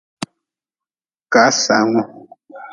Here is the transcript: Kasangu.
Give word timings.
Kasangu. 1.33 2.01